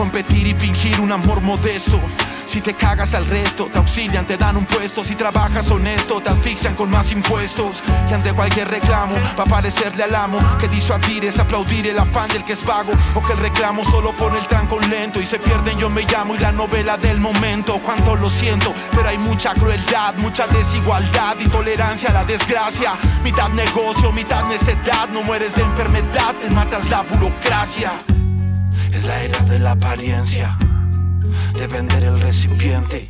Competir 0.01 0.47
y 0.47 0.55
fingir 0.55 0.99
un 0.99 1.11
amor 1.11 1.41
modesto. 1.41 2.01
Si 2.47 2.59
te 2.59 2.73
cagas 2.73 3.13
al 3.13 3.27
resto, 3.27 3.67
te 3.71 3.77
auxilian, 3.77 4.25
te 4.25 4.35
dan 4.35 4.57
un 4.57 4.65
puesto. 4.65 5.03
Si 5.03 5.13
trabajas 5.13 5.69
honesto, 5.69 6.19
te 6.21 6.31
asfixian 6.31 6.73
con 6.73 6.89
más 6.89 7.11
impuestos. 7.11 7.83
Y 8.09 8.13
ante 8.15 8.33
cualquier 8.33 8.67
reclamo, 8.67 9.13
va 9.37 9.43
a 9.43 9.45
parecerle 9.45 10.03
al 10.03 10.15
amo 10.15 10.39
que 10.57 10.67
disuadir 10.67 11.25
es 11.25 11.37
aplaudir 11.37 11.85
el 11.85 11.99
afán 11.99 12.29
del 12.29 12.43
que 12.43 12.53
es 12.53 12.65
vago. 12.65 12.91
O 13.13 13.21
que 13.21 13.33
el 13.33 13.37
reclamo 13.37 13.85
solo 13.85 14.11
pone 14.17 14.39
el 14.39 14.47
trancón 14.47 14.89
lento 14.89 15.21
y 15.21 15.25
se 15.27 15.37
pierden 15.37 15.77
yo 15.77 15.87
me 15.87 16.01
llamo 16.01 16.33
y 16.33 16.39
la 16.39 16.51
novela 16.51 16.97
del 16.97 17.19
momento. 17.19 17.79
Cuánto 17.85 18.15
lo 18.15 18.31
siento, 18.31 18.73
pero 18.91 19.07
hay 19.07 19.19
mucha 19.19 19.53
crueldad, 19.53 20.15
mucha 20.15 20.47
desigualdad, 20.47 21.37
intolerancia 21.39 22.09
a 22.09 22.13
la 22.13 22.25
desgracia. 22.25 22.95
Mitad 23.23 23.49
negocio, 23.49 24.11
mitad 24.11 24.45
necedad. 24.45 25.09
No 25.09 25.21
mueres 25.21 25.53
de 25.53 25.61
enfermedad, 25.61 26.33
te 26.41 26.49
matas 26.49 26.89
la 26.89 27.03
burocracia. 27.03 27.91
Es 28.91 29.05
la 29.05 29.21
era 29.23 29.39
de 29.39 29.59
la 29.59 29.71
apariencia 29.71 30.57
de 31.53 31.67
vender 31.67 32.03
el 32.03 32.19
recipiente, 32.19 33.09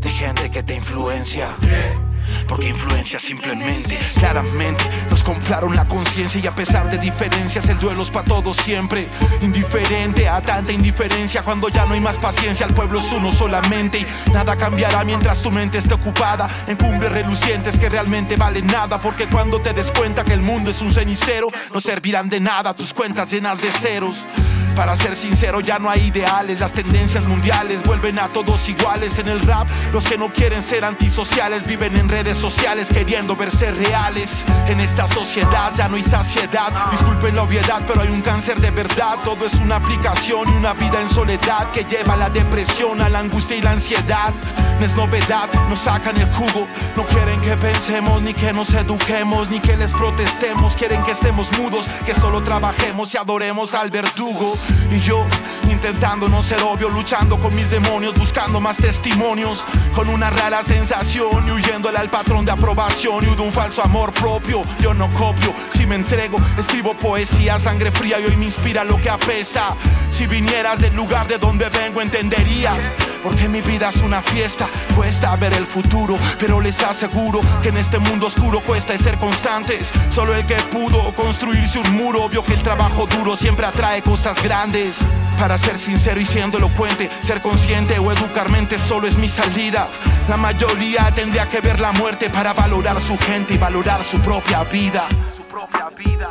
de 0.00 0.10
gente 0.10 0.50
que 0.50 0.62
te 0.62 0.74
influencia. 0.74 1.48
Porque 2.46 2.68
influencia 2.68 3.18
simplemente, 3.18 3.98
claramente 4.18 4.84
Nos 5.10 5.22
compraron 5.22 5.74
la 5.74 5.86
conciencia 5.88 6.40
y 6.40 6.46
a 6.46 6.54
pesar 6.54 6.90
de 6.90 6.98
diferencias 6.98 7.68
El 7.68 7.78
duelo 7.78 8.02
es 8.02 8.10
para 8.10 8.24
todos 8.24 8.56
siempre. 8.58 9.06
Indiferente 9.40 10.28
a 10.28 10.40
tanta 10.42 10.72
indiferencia 10.72 11.42
Cuando 11.42 11.68
ya 11.68 11.86
no 11.86 11.94
hay 11.94 12.00
más 12.00 12.18
paciencia 12.18 12.66
El 12.66 12.74
pueblo 12.74 12.98
es 12.98 13.10
uno 13.12 13.32
solamente 13.32 14.00
Y 14.26 14.30
nada 14.30 14.56
cambiará 14.56 15.04
mientras 15.04 15.42
tu 15.42 15.50
mente 15.50 15.78
esté 15.78 15.94
ocupada 15.94 16.48
En 16.66 16.76
cumbres 16.76 17.12
relucientes 17.12 17.78
que 17.78 17.88
realmente 17.88 18.36
valen 18.36 18.66
nada. 18.66 18.98
Porque 18.98 19.26
cuando 19.26 19.60
te 19.60 19.72
des 19.72 19.90
cuenta 19.92 20.24
que 20.24 20.34
el 20.34 20.42
mundo 20.42 20.70
es 20.70 20.80
un 20.82 20.92
cenicero 20.92 21.48
No 21.72 21.80
servirán 21.80 22.28
de 22.28 22.40
nada 22.40 22.74
tus 22.74 22.92
cuentas 22.92 23.30
llenas 23.30 23.60
de 23.60 23.70
ceros 23.70 24.26
para 24.78 24.94
ser 24.94 25.16
sincero 25.16 25.60
ya 25.60 25.80
no 25.80 25.90
hay 25.90 26.06
ideales, 26.06 26.60
las 26.60 26.72
tendencias 26.72 27.24
mundiales 27.24 27.82
vuelven 27.82 28.16
a 28.20 28.28
todos 28.28 28.68
iguales 28.68 29.18
en 29.18 29.26
el 29.26 29.40
rap. 29.40 29.68
Los 29.92 30.04
que 30.04 30.16
no 30.16 30.32
quieren 30.32 30.62
ser 30.62 30.84
antisociales 30.84 31.66
viven 31.66 31.96
en 31.96 32.08
redes 32.08 32.36
sociales 32.36 32.86
queriendo 32.86 33.34
verse 33.34 33.72
reales. 33.72 34.44
En 34.68 34.78
esta 34.78 35.08
sociedad 35.08 35.72
ya 35.74 35.88
no 35.88 35.96
hay 35.96 36.04
saciedad, 36.04 36.92
disculpen 36.92 37.34
la 37.34 37.42
obviedad, 37.42 37.82
pero 37.88 38.02
hay 38.02 38.08
un 38.08 38.22
cáncer 38.22 38.60
de 38.60 38.70
verdad. 38.70 39.18
Todo 39.24 39.46
es 39.46 39.54
una 39.54 39.76
aplicación 39.76 40.48
y 40.48 40.52
una 40.52 40.74
vida 40.74 41.00
en 41.02 41.08
soledad 41.08 41.72
que 41.72 41.82
lleva 41.82 42.14
a 42.14 42.16
la 42.16 42.30
depresión, 42.30 43.02
a 43.02 43.08
la 43.08 43.18
angustia 43.18 43.56
y 43.56 43.62
la 43.62 43.72
ansiedad. 43.72 44.32
No 44.78 44.86
es 44.86 44.94
novedad, 44.94 45.52
nos 45.68 45.80
sacan 45.80 46.16
el 46.18 46.32
jugo. 46.34 46.68
No 46.96 47.04
quieren 47.04 47.40
que 47.40 47.56
pensemos, 47.56 48.22
ni 48.22 48.32
que 48.32 48.52
nos 48.52 48.72
eduquemos, 48.74 49.50
ni 49.50 49.58
que 49.58 49.76
les 49.76 49.92
protestemos. 49.92 50.76
Quieren 50.76 51.02
que 51.02 51.10
estemos 51.10 51.50
mudos, 51.58 51.86
que 52.06 52.14
solo 52.14 52.44
trabajemos 52.44 53.12
y 53.12 53.16
adoremos 53.16 53.74
al 53.74 53.90
verdugo. 53.90 54.56
Y 54.90 55.00
yo 55.00 55.26
intentando 55.78 56.28
no 56.28 56.42
ser 56.42 56.60
obvio, 56.62 56.88
luchando 56.88 57.38
con 57.38 57.54
mis 57.54 57.70
demonios, 57.70 58.12
buscando 58.18 58.60
más 58.60 58.78
testimonios, 58.78 59.64
con 59.94 60.08
una 60.08 60.28
rara 60.28 60.64
sensación 60.64 61.46
y 61.46 61.52
huyéndole 61.52 61.98
al 61.98 62.10
patrón 62.10 62.44
de 62.44 62.50
aprobación 62.50 63.24
y 63.24 63.36
de 63.36 63.42
un 63.42 63.52
falso 63.52 63.84
amor 63.84 64.12
propio. 64.12 64.64
Yo 64.80 64.92
no 64.92 65.08
copio, 65.10 65.54
si 65.72 65.86
me 65.86 65.94
entrego, 65.94 66.36
escribo 66.58 66.94
poesía, 66.94 67.60
sangre 67.60 67.92
fría 67.92 68.18
y 68.18 68.24
hoy 68.24 68.36
me 68.36 68.46
inspira 68.46 68.82
lo 68.82 69.00
que 69.00 69.08
apesta. 69.08 69.76
Si 70.10 70.26
vinieras 70.26 70.80
del 70.80 70.96
lugar 70.96 71.28
de 71.28 71.38
donde 71.38 71.68
vengo, 71.68 72.02
entenderías. 72.02 72.92
Porque 73.22 73.48
mi 73.48 73.60
vida 73.60 73.88
es 73.88 73.96
una 73.96 74.22
fiesta, 74.22 74.68
cuesta 74.96 75.34
ver 75.36 75.52
el 75.52 75.66
futuro, 75.66 76.16
pero 76.38 76.60
les 76.60 76.80
aseguro 76.80 77.40
que 77.62 77.68
en 77.68 77.76
este 77.76 77.98
mundo 77.98 78.26
oscuro 78.26 78.60
cuesta 78.60 78.96
ser 78.98 79.18
constantes. 79.18 79.92
Solo 80.10 80.34
el 80.34 80.46
que 80.46 80.54
pudo 80.56 81.14
construirse 81.14 81.78
un 81.78 81.96
muro 81.96 82.28
vio 82.28 82.44
que 82.44 82.54
el 82.54 82.62
trabajo 82.62 83.06
duro 83.06 83.36
siempre 83.36 83.66
atrae 83.66 84.02
cosas 84.02 84.42
grandes. 84.42 84.98
Para 85.38 85.56
sincero 85.76 86.20
y 86.20 86.24
siendo 86.24 86.56
elocuente, 86.56 87.10
ser 87.20 87.42
consciente 87.42 87.98
o 87.98 88.12
educar 88.12 88.48
mente 88.48 88.78
solo 88.78 89.06
es 89.06 89.18
mi 89.18 89.28
salida. 89.28 89.88
La 90.28 90.36
mayoría 90.36 91.10
tendría 91.14 91.48
que 91.48 91.60
ver 91.60 91.80
la 91.80 91.92
muerte 91.92 92.30
para 92.30 92.52
valorar 92.52 93.00
su 93.00 93.18
gente 93.18 93.54
y 93.54 93.58
valorar 93.58 94.04
su 94.04 94.18
propia 94.20 94.64
vida. 94.64 95.06
Su 95.36 95.42
propia 95.42 95.90
vida. 95.90 96.30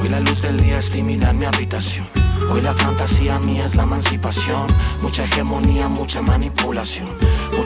Hoy 0.00 0.08
la 0.08 0.20
luz 0.20 0.42
del 0.42 0.60
día 0.60 0.78
es 0.78 0.90
tímida 0.90 1.30
en 1.30 1.38
mi 1.38 1.44
habitación. 1.44 2.06
Hoy 2.50 2.62
la 2.62 2.74
fantasía 2.74 3.38
mía 3.38 3.66
es 3.66 3.74
la 3.76 3.84
emancipación. 3.84 4.66
Mucha 5.02 5.24
hegemonía, 5.24 5.88
mucha 5.88 6.20
manipulación. 6.20 7.08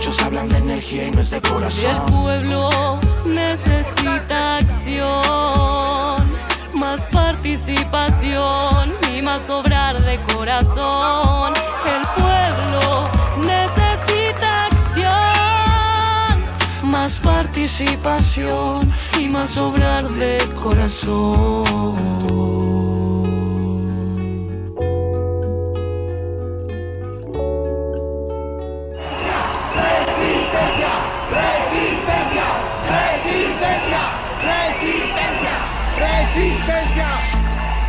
Muchos 0.07 0.23
hablan 0.23 0.51
de 0.51 0.59
energía 0.59 1.07
y 1.07 1.11
no 1.13 1.23
es 1.23 1.31
de 1.31 1.39
Y 1.39 1.41
el 1.41 1.51
corazón. 1.51 2.05
pueblo 2.05 3.01
necesita 3.25 4.59
acción, 4.59 6.31
más 6.75 7.01
participación 7.11 8.93
y 9.17 9.23
más 9.23 9.49
obrar 9.49 9.99
de 10.03 10.21
corazón. 10.35 11.55
El 11.87 12.03
pueblo 12.23 13.09
necesita 13.47 14.67
acción, 14.67 16.45
más 16.83 17.19
participación 17.21 18.93
y 19.19 19.31
más 19.31 19.57
obrar 19.57 20.07
de 20.11 20.47
corazón. 20.63 21.95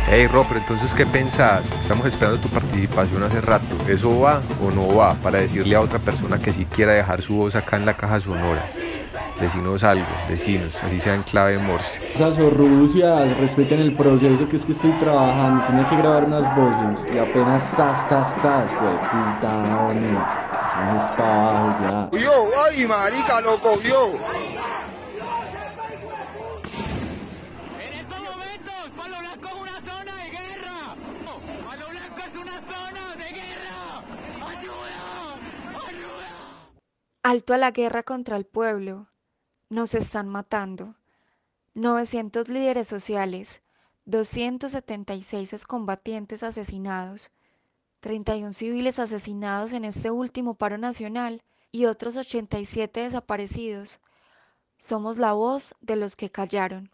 Hey 0.08 0.28
Rob, 0.28 0.46
pero 0.46 0.60
entonces 0.60 0.94
¿qué 0.94 1.04
pensás? 1.04 1.68
Estamos 1.80 2.06
esperando 2.06 2.38
tu 2.40 2.48
participación 2.48 3.24
hace 3.24 3.40
rato. 3.40 3.74
¿Eso 3.88 4.20
va 4.20 4.40
o 4.62 4.70
no 4.70 4.94
va? 4.94 5.14
Para 5.14 5.40
decirle 5.40 5.74
a 5.74 5.80
otra 5.80 5.98
persona 5.98 6.38
que 6.38 6.52
sí 6.52 6.64
quiera 6.64 6.92
dejar 6.92 7.22
su 7.22 7.34
voz 7.34 7.56
acá 7.56 7.76
en 7.76 7.86
la 7.86 7.96
caja 7.96 8.20
sonora. 8.20 8.62
Decinos 9.40 9.82
algo, 9.82 10.06
decinos, 10.28 10.82
así 10.84 11.00
sea 11.00 11.14
en 11.14 11.22
clave 11.24 11.58
morse. 11.58 12.00
Esas 12.14 12.38
Rusias, 12.38 13.36
respeten 13.38 13.80
el 13.80 13.92
proceso 13.94 14.48
que 14.48 14.56
es 14.56 14.64
que 14.64 14.72
estoy 14.72 14.92
trabajando, 14.92 15.64
tenía 15.64 15.88
que 15.88 15.96
grabar 15.96 16.24
unas 16.24 16.56
voces 16.56 17.06
y 17.12 17.18
apenas 17.18 17.72
tas, 17.72 18.08
tas, 18.08 18.34
tas, 18.36 18.70
güey, 18.80 18.96
puta, 18.96 19.50
no, 19.50 19.92
no 19.92 20.36
es 20.96 21.02
pa' 21.16 21.48
abajo 21.50 22.10
ya. 22.12 22.18
Yo, 22.18 22.32
ay, 22.70 22.86
marica, 22.86 23.40
loco, 23.40 23.80
yo. 23.82 24.12
Alto 37.28 37.54
a 37.54 37.58
la 37.58 37.72
guerra 37.72 38.04
contra 38.04 38.36
el 38.36 38.46
pueblo. 38.46 39.08
Nos 39.68 39.96
están 39.96 40.28
matando. 40.28 40.94
900 41.74 42.48
líderes 42.48 42.86
sociales, 42.86 43.62
276 44.04 45.52
excombatientes 45.52 46.44
asesinados, 46.44 47.32
31 47.98 48.52
civiles 48.52 49.00
asesinados 49.00 49.72
en 49.72 49.84
este 49.84 50.12
último 50.12 50.54
paro 50.54 50.78
nacional 50.78 51.42
y 51.72 51.86
otros 51.86 52.16
87 52.16 53.00
desaparecidos. 53.00 53.98
Somos 54.78 55.18
la 55.18 55.32
voz 55.32 55.74
de 55.80 55.96
los 55.96 56.14
que 56.14 56.30
callaron, 56.30 56.92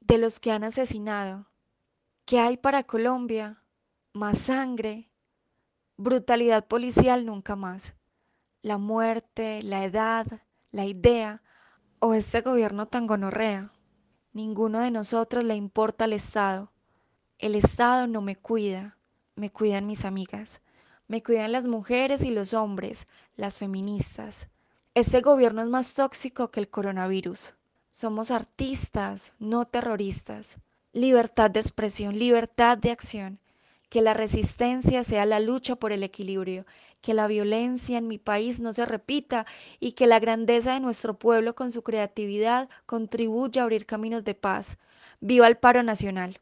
de 0.00 0.16
los 0.16 0.40
que 0.40 0.52
han 0.52 0.64
asesinado. 0.64 1.50
¿Qué 2.24 2.40
hay 2.40 2.56
para 2.56 2.84
Colombia? 2.84 3.62
Más 4.14 4.38
sangre, 4.38 5.10
brutalidad 5.98 6.66
policial 6.66 7.26
nunca 7.26 7.56
más. 7.56 7.92
La 8.62 8.76
muerte, 8.76 9.62
la 9.62 9.84
edad, 9.84 10.26
la 10.70 10.84
idea 10.84 11.42
o 11.98 12.12
este 12.12 12.42
gobierno 12.42 12.86
tan 12.86 13.06
gonorrea. 13.06 13.72
Ninguno 14.32 14.80
de 14.80 14.90
nosotros 14.90 15.44
le 15.44 15.56
importa 15.56 16.04
al 16.04 16.12
Estado. 16.12 16.70
El 17.38 17.54
Estado 17.54 18.06
no 18.06 18.20
me 18.20 18.36
cuida, 18.36 18.98
me 19.34 19.50
cuidan 19.50 19.86
mis 19.86 20.04
amigas, 20.04 20.60
me 21.08 21.22
cuidan 21.22 21.52
las 21.52 21.66
mujeres 21.66 22.22
y 22.22 22.30
los 22.30 22.52
hombres, 22.52 23.06
las 23.34 23.58
feministas. 23.58 24.48
Este 24.94 25.22
gobierno 25.22 25.62
es 25.62 25.68
más 25.68 25.94
tóxico 25.94 26.50
que 26.50 26.60
el 26.60 26.68
coronavirus. 26.68 27.54
Somos 27.88 28.30
artistas, 28.30 29.34
no 29.38 29.64
terroristas. 29.64 30.58
Libertad 30.92 31.50
de 31.50 31.60
expresión, 31.60 32.18
libertad 32.18 32.76
de 32.76 32.90
acción. 32.90 33.40
Que 33.88 34.02
la 34.02 34.14
resistencia 34.14 35.02
sea 35.02 35.26
la 35.26 35.40
lucha 35.40 35.76
por 35.76 35.90
el 35.90 36.04
equilibrio, 36.04 36.64
que 37.00 37.14
la 37.14 37.26
violencia 37.26 37.98
en 37.98 38.08
mi 38.08 38.18
país 38.18 38.60
no 38.60 38.72
se 38.72 38.86
repita 38.86 39.46
y 39.78 39.92
que 39.92 40.06
la 40.06 40.20
grandeza 40.20 40.74
de 40.74 40.80
nuestro 40.80 41.18
pueblo 41.18 41.54
con 41.54 41.72
su 41.72 41.82
creatividad 41.82 42.68
contribuya 42.86 43.62
a 43.62 43.64
abrir 43.64 43.86
caminos 43.86 44.24
de 44.24 44.34
paz. 44.34 44.78
Viva 45.20 45.48
el 45.48 45.56
paro 45.56 45.82
nacional. 45.82 46.40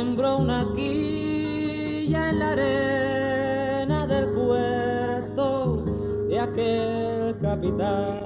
Sembró 0.00 0.38
una 0.38 0.66
quilla 0.74 2.30
en 2.30 2.38
la 2.38 2.50
arena 2.52 4.06
del 4.06 4.30
puerto 4.30 5.84
de 6.26 6.40
aquel 6.40 7.36
capitán. 7.38 8.20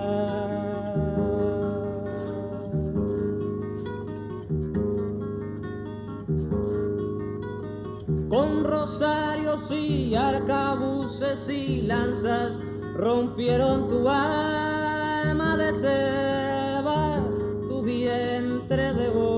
Con 8.29 8.63
rosarios 8.63 9.69
y 9.73 10.15
arcabuces 10.15 11.49
y 11.49 11.83
lanzas 11.83 12.61
rompieron 12.97 13.89
tu 13.89 14.09
alma 14.09 15.57
de 15.57 15.73
selva, 15.73 17.21
tu 17.69 17.83
vientre 17.83 18.95
de 18.95 19.09
oro 19.09 19.34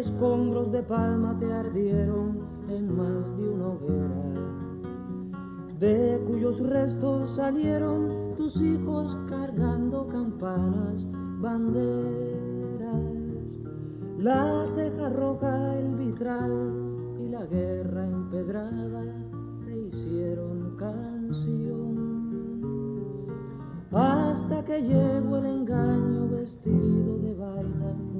escombros 0.00 0.72
de 0.72 0.82
palma 0.82 1.36
te 1.38 1.52
ardieron 1.52 2.38
en 2.68 2.96
más 2.96 3.36
de 3.36 3.48
una 3.48 3.68
hoguera, 3.68 4.24
de 5.78 6.24
cuyos 6.26 6.58
restos 6.60 7.34
salieron 7.36 8.34
tus 8.34 8.58
hijos 8.62 9.14
cargando 9.28 10.08
campanas, 10.08 11.06
banderas. 11.40 12.80
La 14.18 14.66
teja 14.74 15.10
roja, 15.10 15.78
el 15.78 15.94
vitral 15.96 17.18
y 17.18 17.28
la 17.28 17.44
guerra 17.46 18.06
empedrada 18.06 19.04
te 19.66 19.78
hicieron 19.80 20.76
canción. 20.76 21.90
Hasta 23.92 24.64
que 24.64 24.82
llegó 24.82 25.36
el 25.36 25.46
engaño 25.46 26.28
vestido 26.28 27.18
de 27.18 27.34
vaina 27.34 28.19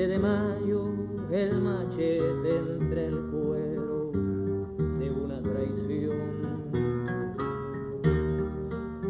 20 0.00 0.14
de 0.14 0.18
mayo, 0.18 0.94
el 1.30 1.60
machete 1.60 2.56
entre 2.56 3.08
el 3.08 3.20
cuero 3.26 4.12
de 4.98 5.10
una 5.10 5.42
traición. 5.42 6.70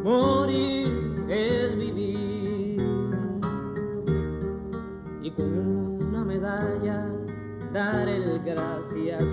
Morir 0.03 1.27
es 1.29 1.77
vivir 1.79 2.83
y 5.23 5.31
con 5.31 6.03
una 6.09 6.25
medalla 6.25 7.07
dar 7.73 8.09
el 8.09 8.41
gracias 8.41 9.33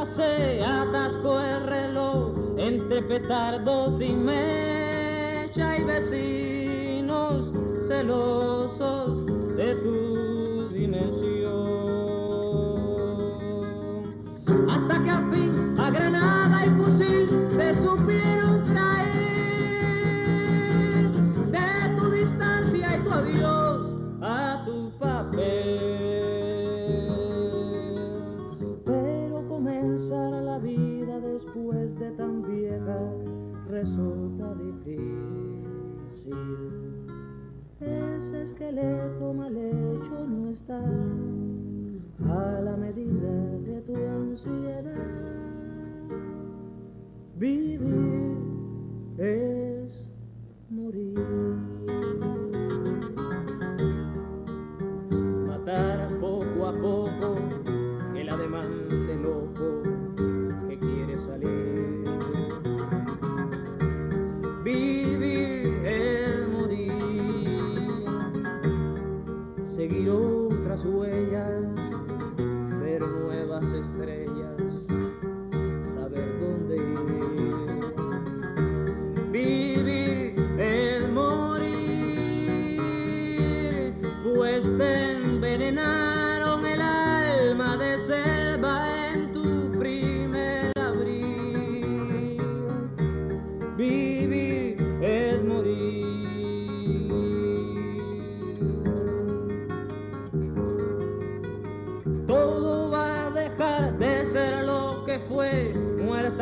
30 0.00 0.06
se 0.06 0.62
atascó 0.62 1.40
el 1.40 1.66
reloj 1.66 2.32
entre 2.58 3.02
petardos 3.02 4.00
y 4.00 4.12
mecha 4.12 5.76
y 5.78 5.84
vecinos 5.84 7.52
celosos 7.86 9.26
de 9.56 9.74
tu 9.76 10.68
dimensión. 10.70 11.50
Hasta 14.70 15.02
que 15.02 15.10
al 15.10 15.30
fin 15.32 15.74
a 15.78 15.90
granada 15.90 16.66
y 16.66 16.70
fusil 16.70 17.19
Vivir 47.40 47.80
es 47.80 47.99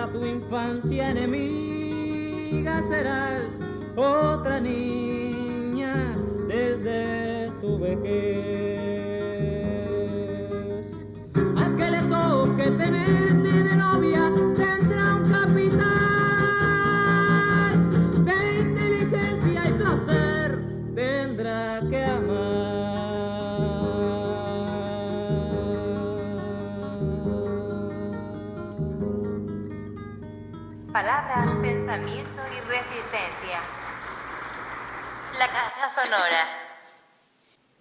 tu 0.07 0.25
infancia 0.25 1.11
enemiga, 1.11 2.83
serás 2.83 3.59
otra 3.97 4.61
niña 4.61 6.17
desde 6.47 7.51
tu 7.61 7.79
vejez. 7.81 8.79
Al 11.57 11.75
que 11.75 11.91
le 11.91 12.03
toque 12.03 12.71
tenerte 12.71 13.63
de 13.65 13.77
novia 13.77 14.33
pensamiento 31.89 32.43
y 32.55 32.61
resistencia. 32.69 33.61
La 35.39 35.49
caja 35.49 35.89
sonora. 35.89 36.58